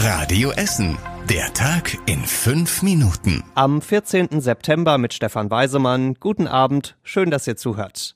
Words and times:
Radio 0.00 0.52
Essen. 0.52 0.96
Der 1.28 1.52
Tag 1.54 1.98
in 2.06 2.20
fünf 2.20 2.82
Minuten. 2.82 3.42
Am 3.56 3.82
14. 3.82 4.40
September 4.40 4.96
mit 4.96 5.12
Stefan 5.12 5.50
Weisemann. 5.50 6.14
Guten 6.20 6.46
Abend. 6.46 6.96
Schön, 7.02 7.32
dass 7.32 7.48
ihr 7.48 7.56
zuhört. 7.56 8.14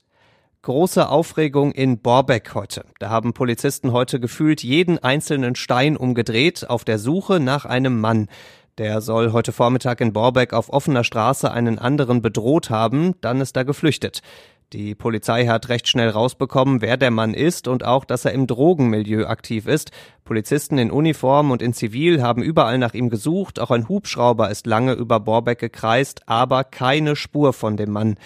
Große 0.63 1.09
Aufregung 1.09 1.73
in 1.73 1.99
Borbeck 1.99 2.55
heute. 2.55 2.85
Da 3.01 3.11
haben 3.11 3.33
Polizisten 3.33 3.91
heute 3.91 4.21
gefühlt 4.21 4.63
jeden 4.63 5.01
einzelnen 5.01 5.57
Stein 5.57 5.97
umgedreht 5.97 6.71
auf 6.71 6.85
der 6.85 7.01
Suche 7.01 7.41
nach 7.41 7.65
einem 7.65 8.01
Mann. 8.01 8.29
Der 8.79 9.01
soll 9.01 9.33
heute 9.33 9.51
Vormittag 9.51 10.01
in 10.01 10.13
Borbeck 10.13 10.53
auf 10.53 10.73
offener 10.73 11.03
Straße 11.03 11.51
einen 11.51 11.81
anderen 11.81 12.23
bedroht 12.23 12.71
haben, 12.71 13.15
dann 13.23 13.41
ist 13.41 13.57
er 13.57 13.65
geflüchtet. 13.65 14.23
Die 14.73 14.95
Polizei 14.95 15.47
hat 15.49 15.69
recht 15.69 15.87
schnell 15.87 16.09
rausbekommen, 16.09 16.81
wer 16.81 16.97
der 16.97 17.11
Mann 17.11 17.35
ist 17.35 17.69
und 17.69 17.85
auch, 17.85 18.07
dass 18.07 18.25
er 18.25 18.33
im 18.33 18.47
Drogenmilieu 18.47 19.27
aktiv 19.27 19.67
ist. 19.67 19.91
Polizisten 20.25 20.79
in 20.79 20.91
Uniform 20.91 21.51
und 21.51 21.61
in 21.61 21.75
Zivil 21.75 22.23
haben 22.23 22.43
überall 22.43 22.79
nach 22.79 22.95
ihm 22.95 23.11
gesucht. 23.11 23.61
Auch 23.61 23.71
ein 23.71 23.91
Hubschrauber 23.91 24.51
ist 24.51 24.67
lange 24.67 24.95
über 24.95 25.21
Borbeck 25.21 25.59
gekreist, 25.59 26.23
aber 26.27 26.65
keine 26.65 27.17
Spur 27.17 27.53
von 27.53 27.77
dem 27.77 27.91
Mann. 27.91 28.17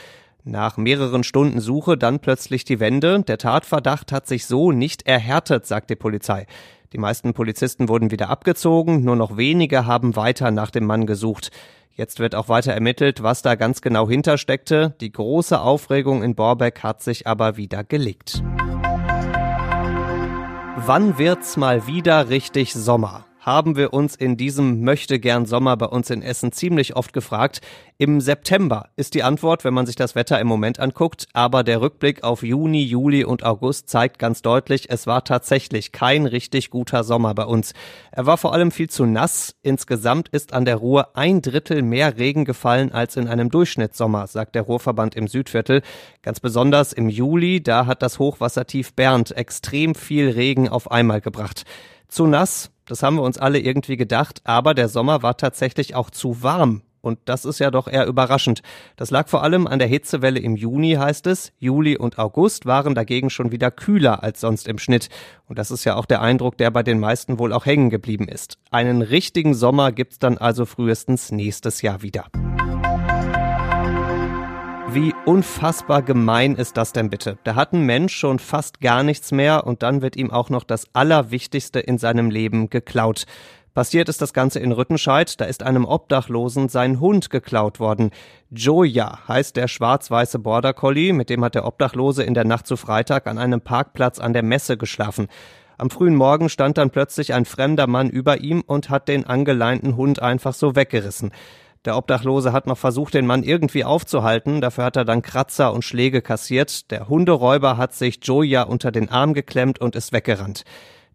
Nach 0.45 0.77
mehreren 0.77 1.25
Stunden 1.25 1.59
Suche 1.59 1.99
dann 1.99 2.21
plötzlich 2.21 2.65
die 2.65 2.79
Wende. 2.79 3.21
Der 3.23 3.39
Tatverdacht 3.39 4.13
hat 4.13 4.29
sich 4.29 4.47
so 4.47 4.71
nicht 4.71 5.05
erhärtet, 5.05 5.67
sagt 5.67 5.91
die 5.91 5.97
Polizei. 5.97 6.47
Die 6.93 6.99
meisten 6.99 7.35
Polizisten 7.35 7.89
wurden 7.89 8.11
wieder 8.11 8.31
abgezogen, 8.31 9.03
nur 9.03 9.17
noch 9.17 9.37
wenige 9.37 9.87
haben 9.87 10.15
weiter 10.15 10.51
nach 10.51 10.71
dem 10.71 10.85
Mann 10.85 11.07
gesucht. 11.07 11.51
Jetzt 11.91 12.21
wird 12.21 12.35
auch 12.35 12.49
weiter 12.49 12.73
ermittelt, 12.73 13.23
was 13.23 13.43
da 13.43 13.55
ganz 13.55 13.81
genau 13.81 14.09
hintersteckte. 14.09 14.95
Die 15.01 15.11
große 15.11 15.61
Aufregung 15.61 16.23
in 16.23 16.35
Borbeck 16.35 16.83
hat 16.83 17.03
sich 17.03 17.27
aber 17.27 17.57
wieder 17.57 17.85
gelegt. 17.85 18.43
Wann 20.77 21.19
wird's 21.19 21.57
mal 21.57 21.87
wieder 21.87 22.29
richtig 22.29 22.73
Sommer? 22.75 23.25
Haben 23.47 23.77
wir 23.77 23.93
uns 23.93 24.17
in 24.17 24.37
diesem 24.37 24.81
möchte 24.83 25.21
gern 25.21 25.47
Sommer 25.47 25.77
bei 25.77 25.87
uns 25.87 26.11
in 26.11 26.21
Essen 26.21 26.51
ziemlich 26.51 26.97
oft 26.97 27.13
gefragt. 27.13 27.61
Im 27.97 28.21
September 28.21 28.89
ist 28.97 29.15
die 29.15 29.23
Antwort, 29.23 29.63
wenn 29.63 29.73
man 29.73 29.87
sich 29.87 29.95
das 29.95 30.17
Wetter 30.17 30.41
im 30.41 30.49
Moment 30.49 30.81
anguckt, 30.81 31.29
aber 31.33 31.63
der 31.63 31.81
Rückblick 31.81 32.25
auf 32.25 32.43
Juni, 32.43 32.83
Juli 32.83 33.25
und 33.25 33.45
August 33.45 33.89
zeigt 33.89 34.19
ganz 34.19 34.43
deutlich, 34.43 34.91
es 34.91 35.07
war 35.07 35.23
tatsächlich 35.23 35.93
kein 35.93 36.27
richtig 36.27 36.71
guter 36.71 37.05
Sommer 37.05 37.35
bei 37.35 37.45
uns. 37.45 37.73
Er 38.11 38.27
war 38.27 38.37
vor 38.37 38.53
allem 38.53 38.73
viel 38.73 38.91
zu 38.91 39.07
nass. 39.07 39.55
Insgesamt 39.63 40.29
ist 40.29 40.53
an 40.53 40.65
der 40.65 40.77
Ruhr 40.77 41.17
ein 41.17 41.41
Drittel 41.41 41.83
mehr 41.83 42.19
Regen 42.19 42.45
gefallen 42.45 42.91
als 42.91 43.17
in 43.17 43.29
einem 43.29 43.51
Durchschnittssommer, 43.51 44.27
sagt 44.27 44.57
der 44.57 44.63
Ruhrverband 44.63 45.15
im 45.15 45.29
Südviertel. 45.29 45.83
Ganz 46.23 46.41
besonders 46.41 46.93
im 46.93 47.09
Juli, 47.09 47.63
da 47.63 47.87
hat 47.87 48.03
das 48.03 48.19
Hochwassertief 48.19 48.95
Bernd 48.95 49.37
extrem 49.37 49.95
viel 49.95 50.31
Regen 50.31 50.69
auf 50.69 50.91
einmal 50.91 51.21
gebracht. 51.21 51.65
Zu 52.09 52.27
nass, 52.27 52.71
das 52.87 53.03
haben 53.03 53.17
wir 53.17 53.23
uns 53.23 53.39
alle 53.39 53.59
irgendwie 53.59 53.97
gedacht, 53.97 54.41
aber 54.45 54.75
der 54.75 54.89
Sommer 54.89 55.23
war 55.23 55.37
tatsächlich 55.37 55.95
auch 55.95 56.11
zu 56.11 56.43
warm. 56.43 56.83
Und 57.07 57.21
das 57.27 57.45
ist 57.45 57.61
ja 57.61 57.71
doch 57.71 57.87
eher 57.87 58.07
überraschend. 58.07 58.63
Das 58.97 59.13
lag 59.13 59.29
vor 59.29 59.45
allem 59.45 59.69
an 59.69 59.79
der 59.79 59.87
Hitzewelle 59.87 60.41
im 60.41 60.57
Juni, 60.57 60.95
heißt 60.95 61.29
es. 61.29 61.53
Juli 61.59 61.97
und 61.97 62.19
August 62.19 62.67
waren 62.67 62.97
dagegen 62.97 63.31
schon 63.31 63.53
wieder 63.53 63.71
kühler 63.71 64.25
als 64.25 64.41
sonst 64.41 64.67
im 64.67 64.79
Schnitt. 64.79 65.09
Und 65.47 65.57
das 65.57 65.71
ist 65.71 65.85
ja 65.85 65.95
auch 65.95 66.07
der 66.07 66.21
Eindruck, 66.21 66.59
der 66.59 66.73
bei 66.73 66.83
den 66.83 66.99
meisten 66.99 67.39
wohl 67.39 67.53
auch 67.53 67.65
hängen 67.65 67.91
geblieben 67.91 68.27
ist. 68.27 68.59
Einen 68.73 69.03
richtigen 69.03 69.55
Sommer 69.55 69.93
gibt's 69.93 70.19
dann 70.19 70.37
also 70.37 70.67
frühestens 70.67 71.31
nächstes 71.31 71.81
Jahr 71.81 72.03
wieder. 72.03 72.25
Wie 74.97 75.13
unfassbar 75.27 76.01
gemein 76.01 76.55
ist 76.55 76.79
das 76.79 76.95
denn 76.95 77.11
bitte? 77.11 77.37
Da 77.45 77.55
hat 77.55 77.75
ein 77.75 77.83
Mensch 77.83 78.17
schon 78.17 78.39
fast 78.39 78.81
gar 78.81 79.03
nichts 79.03 79.31
mehr 79.31 79.67
und 79.67 79.83
dann 79.83 80.01
wird 80.01 80.17
ihm 80.17 80.31
auch 80.31 80.49
noch 80.49 80.65
das 80.65 80.87
Allerwichtigste 80.95 81.81
in 81.81 81.99
seinem 81.99 82.31
Leben 82.31 82.71
geklaut. 82.71 83.27
Passiert 83.75 84.09
ist 84.09 84.23
das 84.23 84.33
Ganze 84.33 84.59
in 84.59 84.73
Rüttenscheid, 84.73 85.39
da 85.39 85.45
ist 85.45 85.63
einem 85.63 85.85
Obdachlosen 85.85 86.71
sein 86.71 86.99
Hund 86.99 87.29
geklaut 87.29 87.79
worden. 87.79 88.11
Joja 88.49 89.19
heißt 89.29 89.57
der 89.57 89.69
schwarz-weiße 89.69 90.39
Border 90.39 90.73
Collie, 90.73 91.13
mit 91.13 91.29
dem 91.29 91.45
hat 91.45 91.57
der 91.57 91.67
Obdachlose 91.67 92.23
in 92.23 92.33
der 92.33 92.47
Nacht 92.47 92.67
zu 92.67 92.79
Freitag 92.79 93.27
an 93.27 93.37
einem 93.37 93.61
Parkplatz 93.61 94.19
an 94.19 94.33
der 94.33 94.43
Messe 94.43 94.79
geschlafen. 94.79 95.29
Am 95.77 95.91
frühen 95.91 96.17
Morgen 96.17 96.49
stand 96.49 96.79
dann 96.79 96.89
plötzlich 96.89 97.35
ein 97.35 97.45
fremder 97.45 97.87
Mann 97.87 98.09
über 98.09 98.41
ihm 98.41 98.63
und 98.67 98.89
hat 98.89 99.09
den 99.09 99.27
angeleinten 99.27 99.95
Hund 99.97 100.23
einfach 100.23 100.55
so 100.55 100.75
weggerissen. 100.75 101.33
Der 101.85 101.97
Obdachlose 101.97 102.53
hat 102.53 102.67
noch 102.67 102.79
versucht, 102.79 103.15
den 103.15 103.27
Mann 103.27 103.43
irgendwie 103.43 103.85
aufzuhalten. 103.85 104.61
Dafür 104.61 104.85
hat 104.85 104.97
er 104.97 105.05
dann 105.05 105.23
Kratzer 105.23 105.73
und 105.73 105.85
Schläge 105.85 106.23
kassiert. 106.23 106.91
Der 106.91 107.09
Hunderäuber 107.09 107.77
hat 107.77 107.95
sich 107.95 108.19
Joya 108.23 108.63
unter 108.63 108.91
den 108.91 109.09
Arm 109.09 109.35
geklemmt 109.35 109.81
und 109.81 109.95
ist 109.95 110.13
weggerannt. 110.13 110.65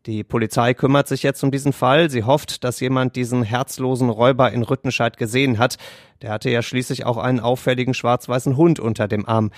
Die 0.08 0.24
Polizei 0.24 0.74
kümmert 0.74 1.08
sich 1.08 1.22
jetzt 1.22 1.44
um 1.44 1.52
diesen 1.52 1.74
Fall. 1.74 2.10
Sie 2.10 2.24
hofft, 2.24 2.64
dass 2.64 2.80
jemand 2.80 3.16
diesen 3.16 3.44
herzlosen 3.44 4.10
Räuber 4.10 4.52
in 4.52 4.64
Rüttenscheid 4.64 5.16
gesehen 5.18 5.60
hat. 5.60 5.78
Der 6.24 6.32
hatte 6.32 6.50
ja 6.50 6.64
schließlich 6.64 7.06
auch 7.06 7.18
einen 7.18 7.40
auffälligen 7.40 7.94
schwarz-weißen 7.94 8.58
Hund 8.58 8.80
unter 8.80 9.08
dem 9.08 9.28
Arm. 9.28 9.52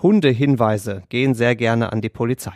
Hundehinweise 0.00 1.02
gehen 1.10 1.34
sehr 1.34 1.54
gerne 1.54 1.92
an 1.92 2.00
die 2.00 2.08
Polizei. 2.08 2.54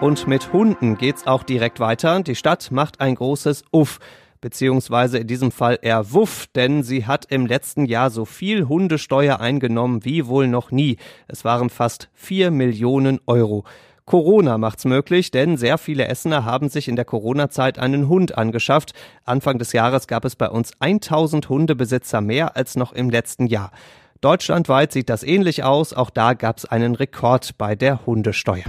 Und 0.00 0.28
mit 0.28 0.52
Hunden 0.52 0.96
geht's 0.96 1.26
auch 1.26 1.42
direkt 1.42 1.80
weiter. 1.80 2.22
Die 2.22 2.36
Stadt 2.36 2.70
macht 2.70 3.00
ein 3.00 3.16
großes 3.16 3.64
Uff 3.72 3.98
beziehungsweise 4.44 5.16
in 5.16 5.26
diesem 5.26 5.50
Fall 5.50 5.78
eher 5.80 6.12
Wuff, 6.12 6.48
denn 6.54 6.82
sie 6.82 7.06
hat 7.06 7.24
im 7.30 7.46
letzten 7.46 7.86
Jahr 7.86 8.10
so 8.10 8.26
viel 8.26 8.68
Hundesteuer 8.68 9.40
eingenommen 9.40 10.04
wie 10.04 10.26
wohl 10.26 10.48
noch 10.48 10.70
nie. 10.70 10.98
Es 11.28 11.46
waren 11.46 11.70
fast 11.70 12.10
vier 12.12 12.50
Millionen 12.50 13.20
Euro. 13.26 13.64
Corona 14.04 14.58
macht's 14.58 14.84
möglich, 14.84 15.30
denn 15.30 15.56
sehr 15.56 15.78
viele 15.78 16.08
Essener 16.08 16.44
haben 16.44 16.68
sich 16.68 16.88
in 16.88 16.96
der 16.96 17.06
Corona-Zeit 17.06 17.78
einen 17.78 18.06
Hund 18.10 18.36
angeschafft. 18.36 18.92
Anfang 19.24 19.58
des 19.58 19.72
Jahres 19.72 20.08
gab 20.08 20.26
es 20.26 20.36
bei 20.36 20.50
uns 20.50 20.72
1000 20.78 21.48
Hundebesitzer 21.48 22.20
mehr 22.20 22.54
als 22.54 22.76
noch 22.76 22.92
im 22.92 23.08
letzten 23.08 23.46
Jahr. 23.46 23.70
Deutschlandweit 24.20 24.92
sieht 24.92 25.08
das 25.08 25.22
ähnlich 25.22 25.64
aus. 25.64 25.94
Auch 25.94 26.10
da 26.10 26.34
gab's 26.34 26.66
einen 26.66 26.94
Rekord 26.94 27.56
bei 27.56 27.76
der 27.76 28.04
Hundesteuer. 28.04 28.64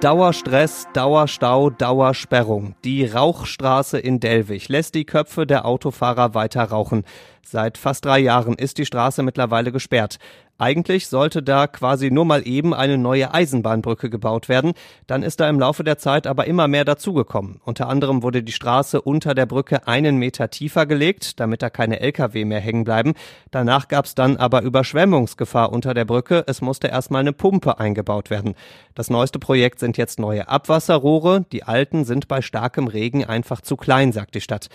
Dauerstress, 0.00 0.88
Dauerstau, 0.94 1.68
Dauersperrung. 1.68 2.74
Die 2.84 3.04
Rauchstraße 3.04 3.98
in 3.98 4.18
Delwig 4.18 4.70
lässt 4.70 4.94
die 4.94 5.04
Köpfe 5.04 5.46
der 5.46 5.66
Autofahrer 5.66 6.32
weiter 6.32 6.64
rauchen. 6.64 7.04
Seit 7.44 7.76
fast 7.76 8.06
drei 8.06 8.18
Jahren 8.20 8.54
ist 8.54 8.78
die 8.78 8.86
Straße 8.86 9.22
mittlerweile 9.22 9.72
gesperrt. 9.72 10.18
Eigentlich 10.60 11.08
sollte 11.08 11.42
da 11.42 11.66
quasi 11.66 12.10
nur 12.10 12.26
mal 12.26 12.46
eben 12.46 12.74
eine 12.74 12.98
neue 12.98 13.32
Eisenbahnbrücke 13.32 14.10
gebaut 14.10 14.50
werden. 14.50 14.74
Dann 15.06 15.22
ist 15.22 15.40
da 15.40 15.48
im 15.48 15.58
Laufe 15.58 15.84
der 15.84 15.96
Zeit 15.96 16.26
aber 16.26 16.46
immer 16.46 16.68
mehr 16.68 16.84
dazugekommen. 16.84 17.62
Unter 17.64 17.88
anderem 17.88 18.22
wurde 18.22 18.42
die 18.42 18.52
Straße 18.52 19.00
unter 19.00 19.34
der 19.34 19.46
Brücke 19.46 19.88
einen 19.88 20.18
Meter 20.18 20.50
tiefer 20.50 20.84
gelegt, 20.84 21.40
damit 21.40 21.62
da 21.62 21.70
keine 21.70 22.00
Lkw 22.00 22.44
mehr 22.44 22.60
hängen 22.60 22.84
bleiben. 22.84 23.14
Danach 23.50 23.88
gab 23.88 24.04
es 24.04 24.14
dann 24.14 24.36
aber 24.36 24.60
Überschwemmungsgefahr 24.60 25.72
unter 25.72 25.94
der 25.94 26.04
Brücke. 26.04 26.44
Es 26.46 26.60
musste 26.60 26.88
erstmal 26.88 27.20
eine 27.20 27.32
Pumpe 27.32 27.80
eingebaut 27.80 28.28
werden. 28.28 28.54
Das 28.94 29.08
neueste 29.08 29.38
Projekt 29.38 29.80
sind 29.80 29.96
jetzt 29.96 30.18
neue 30.18 30.46
Abwasserrohre. 30.46 31.46
Die 31.52 31.62
alten 31.62 32.04
sind 32.04 32.28
bei 32.28 32.42
starkem 32.42 32.86
Regen 32.86 33.24
einfach 33.24 33.62
zu 33.62 33.78
klein, 33.78 34.12
sagt 34.12 34.34
die 34.34 34.42
Stadt. 34.42 34.68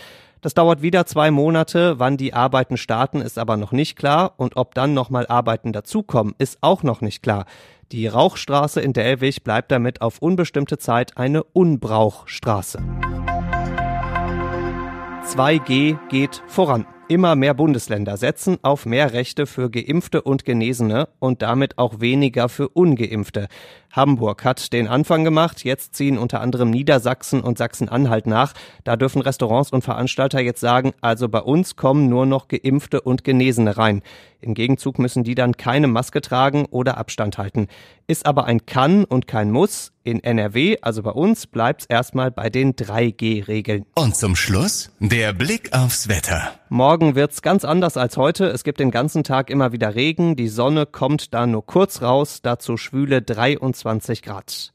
Das 0.45 0.53
dauert 0.53 0.83
wieder 0.83 1.07
zwei 1.07 1.31
Monate. 1.31 1.97
Wann 1.97 2.17
die 2.17 2.35
Arbeiten 2.35 2.77
starten, 2.77 3.19
ist 3.19 3.39
aber 3.39 3.57
noch 3.57 3.71
nicht 3.71 3.95
klar. 3.95 4.35
Und 4.37 4.57
ob 4.57 4.75
dann 4.75 4.93
nochmal 4.93 5.25
Arbeiten 5.25 5.73
dazukommen, 5.73 6.35
ist 6.37 6.59
auch 6.61 6.83
noch 6.83 7.01
nicht 7.01 7.23
klar. 7.23 7.45
Die 7.91 8.05
Rauchstraße 8.05 8.79
in 8.79 8.93
Delwig 8.93 9.43
bleibt 9.43 9.71
damit 9.71 10.01
auf 10.01 10.19
unbestimmte 10.19 10.77
Zeit 10.77 11.17
eine 11.17 11.43
Unbrauchstraße. 11.43 12.77
2G 15.23 15.97
geht 16.09 16.43
voran. 16.45 16.85
Immer 17.07 17.35
mehr 17.35 17.53
Bundesländer 17.53 18.17
setzen 18.17 18.57
auf 18.63 18.87
mehr 18.87 19.13
Rechte 19.13 19.45
für 19.45 19.69
Geimpfte 19.69 20.23
und 20.23 20.43
Genesene 20.43 21.07
und 21.19 21.43
damit 21.43 21.77
auch 21.77 21.99
weniger 21.99 22.49
für 22.49 22.67
Ungeimpfte. 22.69 23.47
Hamburg 23.91 24.43
hat 24.43 24.73
den 24.73 24.87
Anfang 24.87 25.23
gemacht, 25.23 25.63
jetzt 25.63 25.93
ziehen 25.93 26.17
unter 26.17 26.41
anderem 26.41 26.71
Niedersachsen 26.71 27.41
und 27.41 27.59
Sachsen-Anhalt 27.59 28.25
nach. 28.25 28.53
Da 28.83 28.95
dürfen 28.97 29.21
Restaurants 29.21 29.71
und 29.71 29.83
Veranstalter 29.83 30.41
jetzt 30.41 30.61
sagen, 30.61 30.93
also 30.99 31.29
bei 31.29 31.41
uns 31.41 31.75
kommen 31.75 32.09
nur 32.09 32.25
noch 32.25 32.47
Geimpfte 32.47 33.01
und 33.01 33.23
Genesene 33.23 33.77
rein. 33.77 34.01
Im 34.41 34.53
Gegenzug 34.53 34.99
müssen 34.99 35.23
die 35.23 35.35
dann 35.35 35.57
keine 35.57 35.87
Maske 35.87 36.21
tragen 36.21 36.65
oder 36.65 36.97
Abstand 36.97 37.37
halten. 37.37 37.67
Ist 38.07 38.25
aber 38.25 38.45
ein 38.45 38.65
Kann 38.65 39.03
und 39.03 39.27
kein 39.27 39.51
Muss. 39.51 39.91
In 40.03 40.23
NRW, 40.23 40.77
also 40.81 41.01
bei 41.01 41.11
uns, 41.11 41.47
bleibt's 41.47 41.85
erstmal 41.85 42.29
bei 42.29 42.51
den 42.51 42.75
3G-Regeln. 42.75 43.85
Und 43.95 44.15
zum 44.15 44.35
Schluss 44.35 44.91
der 44.99 45.33
Blick 45.33 45.73
aufs 45.73 46.07
Wetter. 46.07 46.51
Morgen 46.69 47.15
wird's 47.15 47.41
ganz 47.41 47.65
anders 47.65 47.97
als 47.97 48.15
heute. 48.17 48.45
Es 48.45 48.63
gibt 48.63 48.79
den 48.79 48.91
ganzen 48.91 49.23
Tag 49.23 49.49
immer 49.49 49.71
wieder 49.71 49.95
Regen. 49.95 50.35
Die 50.35 50.47
Sonne 50.47 50.85
kommt 50.85 51.33
da 51.33 51.47
nur 51.47 51.65
kurz 51.65 52.03
raus. 52.03 52.41
Dazu 52.43 52.77
schwüle 52.77 53.23
23 53.23 54.21
Grad. 54.21 54.74